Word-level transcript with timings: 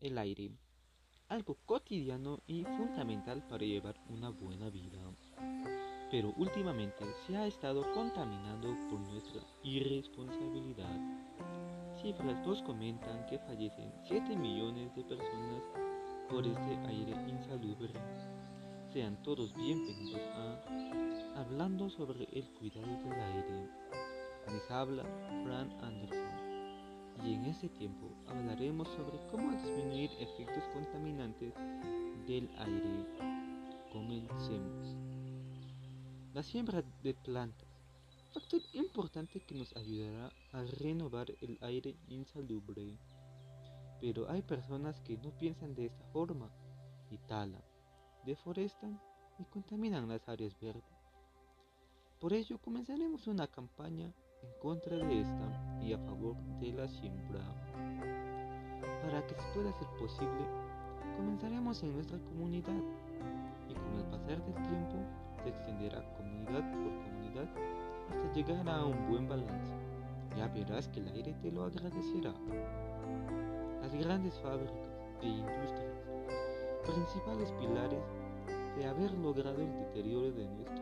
el 0.00 0.18
aire, 0.18 0.50
algo 1.28 1.56
cotidiano 1.66 2.40
y 2.46 2.64
fundamental 2.64 3.46
para 3.48 3.64
llevar 3.64 4.00
una 4.08 4.30
buena 4.30 4.70
vida. 4.70 4.98
Pero 6.10 6.34
últimamente 6.36 7.04
se 7.26 7.36
ha 7.36 7.46
estado 7.46 7.82
contaminando 7.94 8.74
por 8.88 8.98
nuestra 9.00 9.40
irresponsabilidad. 9.62 10.96
Cifras 12.02 12.46
nos 12.46 12.62
comentan 12.62 13.26
que 13.26 13.38
fallecen 13.38 13.92
7 14.08 14.36
millones 14.36 14.94
de 14.96 15.04
personas 15.04 15.62
por 16.28 16.46
este 16.46 16.76
aire 16.88 17.12
insalubre. 17.28 17.92
Sean 18.92 19.22
todos 19.22 19.54
bienvenidos 19.54 20.20
a 20.34 21.40
Hablando 21.40 21.88
sobre 21.90 22.24
el 22.32 22.44
cuidado 22.58 22.88
del 23.04 23.12
aire. 23.12 23.68
Les 24.48 24.70
habla 24.70 25.04
Fran 25.44 25.70
Anderson 25.82 26.49
en 27.40 27.46
ese 27.46 27.70
tiempo 27.70 28.06
hablaremos 28.26 28.86
sobre 28.88 29.18
cómo 29.30 29.50
disminuir 29.52 30.10
efectos 30.18 30.62
contaminantes 30.74 31.54
del 32.26 32.50
aire. 32.58 33.06
Comencemos. 33.90 34.94
La 36.34 36.42
siembra 36.42 36.82
de 37.02 37.14
plantas, 37.14 37.66
factor 38.34 38.60
importante 38.74 39.40
que 39.40 39.54
nos 39.54 39.74
ayudará 39.74 40.30
a 40.52 40.64
renovar 40.80 41.30
el 41.40 41.56
aire 41.62 41.96
insalubre. 42.08 42.98
Pero 44.02 44.28
hay 44.28 44.42
personas 44.42 45.00
que 45.00 45.16
no 45.16 45.30
piensan 45.38 45.74
de 45.74 45.86
esta 45.86 46.04
forma 46.12 46.50
y 47.10 47.16
talan, 47.16 47.64
deforestan 48.26 49.00
y 49.38 49.44
contaminan 49.44 50.08
las 50.08 50.28
áreas 50.28 50.60
verdes. 50.60 50.84
Por 52.20 52.34
ello 52.34 52.58
comenzaremos 52.58 53.26
una 53.26 53.46
campaña 53.46 54.12
en 54.42 54.52
contra 54.58 54.96
de 54.96 55.20
esta 55.20 55.78
y 55.82 55.92
a 55.92 55.98
favor 55.98 56.36
de 56.60 56.72
la 56.72 56.88
siembra. 56.88 57.40
Para 59.02 59.26
que 59.26 59.34
se 59.34 59.42
pueda 59.54 59.70
hacer 59.70 59.88
posible, 59.98 60.44
comenzaremos 61.16 61.82
en 61.82 61.94
nuestra 61.94 62.18
comunidad 62.18 62.82
y 63.68 63.74
con 63.74 63.94
el 63.98 64.04
pasar 64.04 64.42
del 64.44 64.54
tiempo 64.54 64.96
se 65.42 65.48
extenderá 65.48 66.02
comunidad 66.16 66.70
por 66.70 67.04
comunidad 67.04 67.48
hasta 68.08 68.32
llegar 68.32 68.68
a 68.68 68.84
un 68.84 69.08
buen 69.08 69.28
balance. 69.28 69.72
Ya 70.36 70.48
verás 70.48 70.88
que 70.88 71.00
el 71.00 71.08
aire 71.08 71.34
te 71.42 71.50
lo 71.50 71.64
agradecerá. 71.64 72.32
Las 73.82 73.94
grandes 73.94 74.38
fábricas 74.40 74.88
e 75.22 75.26
industrias, 75.26 76.04
principales 76.84 77.52
pilares 77.52 78.02
de 78.76 78.86
haber 78.86 79.12
logrado 79.12 79.60
el 79.60 79.72
deterioro 79.72 80.30
de 80.32 80.46
nuestro 80.46 80.79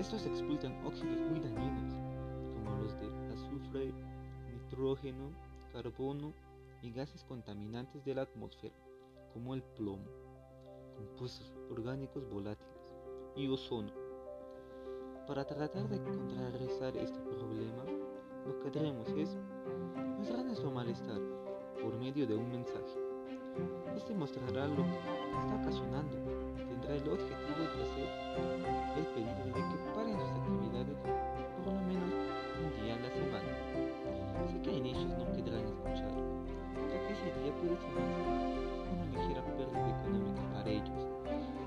Estos 0.00 0.24
expulsan 0.24 0.74
óxidos 0.82 1.20
muy 1.28 1.40
dañinos, 1.40 1.92
como 2.54 2.78
los 2.78 2.98
de 2.98 3.06
azufre, 3.34 3.92
nitrógeno, 4.50 5.30
carbono 5.74 6.32
y 6.80 6.90
gases 6.90 7.22
contaminantes 7.22 8.02
de 8.06 8.14
la 8.14 8.22
atmósfera, 8.22 8.74
como 9.34 9.52
el 9.52 9.62
plomo, 9.62 10.08
compuestos 10.96 11.52
orgánicos 11.70 12.26
volátiles 12.30 12.80
y 13.36 13.46
ozono. 13.48 13.92
Para 15.26 15.46
tratar 15.46 15.86
de 15.90 16.02
contrarrestar 16.02 16.96
este 16.96 17.20
problema, 17.20 17.84
lo 18.46 18.58
que 18.58 18.78
haremos 18.78 19.06
es 19.10 19.36
mostrar 20.16 20.46
nuestro 20.46 20.70
malestar 20.70 21.20
por 21.82 21.94
medio 21.98 22.26
de 22.26 22.36
un 22.36 22.50
mensaje. 22.50 22.98
Este 23.94 24.14
mostrará 24.14 24.66
lo 24.66 24.76
que 24.76 25.36
está 25.40 25.60
ocasionando. 25.60 26.49
El 26.90 27.08
objetivo 27.08 27.62
de 27.62 27.82
hacer 27.86 28.10
el 28.98 29.06
pedido 29.14 29.44
de 29.46 29.62
que 29.62 29.76
paren 29.94 30.18
sus 30.18 30.26
actividades 30.26 30.98
por 31.62 31.72
lo 31.72 31.80
menos 31.86 32.10
un 32.58 32.82
día 32.82 32.94
a 32.94 32.98
la 32.98 33.10
semana. 33.14 33.52
Sé 34.50 34.60
que 34.60 34.70
a 34.70 34.72
inicios 34.72 35.06
no 35.06 35.24
quedarán 35.30 35.70
escuchar, 35.70 36.10
ya 36.90 36.98
que 37.06 37.12
ese 37.14 37.30
día 37.38 37.54
puede 37.62 37.78
significar 37.78 38.26
una 38.90 39.06
ligera 39.06 39.42
pérdida 39.54 39.86
económica 40.02 40.42
para 40.52 40.68
ellos, 40.68 41.06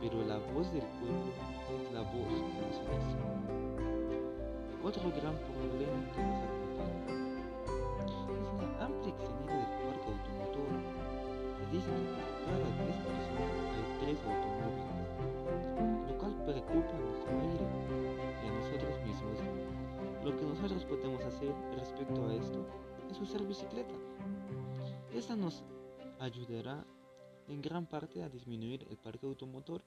pero 0.02 0.24
la 0.28 0.38
voz 0.52 0.68
del 0.74 0.84
pueblo 1.00 1.32
es 1.72 1.94
la 1.94 2.02
voz 2.02 2.28
de 2.28 2.60
los 2.60 2.84
dice. 2.92 3.18
Otro 4.84 5.04
gran 5.16 5.40
problema 5.40 6.04
que 6.12 6.20
nos 6.20 6.44
acompaña 6.44 7.23
a 16.74 17.00
nuestro 17.00 17.40
aire 17.40 17.68
y 18.44 18.48
a 18.48 18.52
nosotros 18.52 19.00
mismos. 19.06 19.40
Lo 20.24 20.36
que 20.36 20.44
nosotros 20.44 20.84
podemos 20.86 21.24
hacer 21.24 21.54
respecto 21.78 22.28
a 22.28 22.34
esto 22.34 22.66
es 23.12 23.20
usar 23.20 23.46
bicicleta. 23.46 23.94
Esta 25.14 25.36
nos 25.36 25.64
ayudará 26.20 26.84
en 27.48 27.62
gran 27.62 27.86
parte 27.86 28.24
a 28.24 28.30
disminuir 28.30 28.88
el 28.90 28.98
parque 28.98 29.28
automotor 29.28 29.84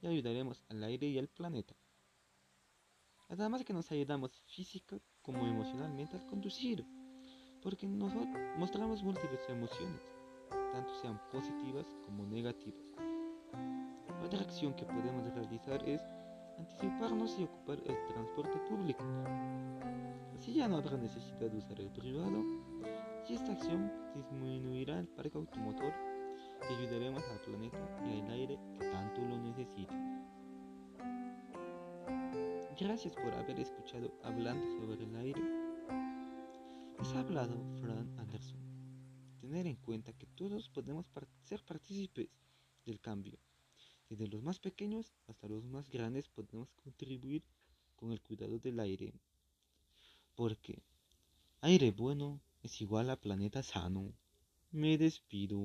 y 0.00 0.06
ayudaremos 0.06 0.64
al 0.68 0.84
aire 0.84 1.08
y 1.08 1.18
al 1.18 1.28
planeta. 1.28 1.74
Además 3.28 3.64
que 3.64 3.72
nos 3.72 3.90
ayudamos 3.90 4.40
física 4.46 5.00
como 5.20 5.46
emocionalmente 5.46 6.16
al 6.16 6.26
conducir, 6.26 6.84
porque 7.60 7.88
nosotros 7.88 8.28
mostramos 8.56 9.02
múltiples 9.02 9.48
emociones, 9.48 10.00
tanto 10.72 10.94
sean 11.00 11.20
positivas 11.32 11.86
como 12.04 12.24
negativas. 12.26 13.11
Otra 14.32 14.46
acción 14.46 14.72
que 14.72 14.86
podemos 14.86 15.26
realizar 15.34 15.86
es 15.86 16.00
anticiparnos 16.56 17.38
y 17.38 17.44
ocupar 17.44 17.78
el 17.84 18.06
transporte 18.06 18.58
público. 18.66 19.04
Así 20.34 20.54
ya 20.54 20.68
no 20.68 20.78
habrá 20.78 20.96
necesidad 20.96 21.50
de 21.50 21.58
usar 21.58 21.78
el 21.78 21.90
privado 21.90 22.42
y 23.28 23.34
esta 23.34 23.52
acción 23.52 23.92
disminuirá 24.14 25.00
el 25.00 25.08
parque 25.08 25.36
automotor 25.36 25.92
y 26.62 26.72
ayudaremos 26.72 27.22
al 27.24 27.42
planeta 27.42 27.76
y 28.06 28.20
al 28.22 28.30
aire 28.30 28.58
que 28.72 28.86
tanto 28.86 29.20
lo 29.20 29.36
necesita. 29.36 29.94
Gracias 32.80 33.14
por 33.14 33.34
haber 33.34 33.60
escuchado 33.60 34.14
hablando 34.22 34.66
sobre 34.80 35.04
el 35.04 35.14
aire. 35.14 35.42
Les 36.98 37.14
ha 37.14 37.20
hablado 37.20 37.62
Fran 37.82 38.18
Anderson. 38.18 38.58
Tener 39.42 39.66
en 39.66 39.76
cuenta 39.76 40.14
que 40.14 40.24
todos 40.24 40.70
podemos 40.70 41.04
ser 41.42 41.62
partícipes 41.62 42.30
del 42.86 42.98
cambio. 42.98 43.38
Desde 44.08 44.28
los 44.28 44.42
más 44.42 44.58
pequeños 44.58 45.12
hasta 45.26 45.48
los 45.48 45.64
más 45.64 45.88
grandes 45.88 46.28
podemos 46.28 46.70
contribuir 46.74 47.42
con 47.96 48.12
el 48.12 48.20
cuidado 48.20 48.58
del 48.58 48.80
aire. 48.80 49.14
Porque 50.34 50.82
aire 51.60 51.90
bueno 51.90 52.40
es 52.62 52.80
igual 52.80 53.10
a 53.10 53.20
planeta 53.20 53.62
sano. 53.62 54.12
Me 54.70 54.98
despido. 54.98 55.58